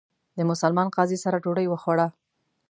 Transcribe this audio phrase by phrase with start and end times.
[0.37, 2.07] د مسلمان قاضي سره ډوډۍ وخوړه.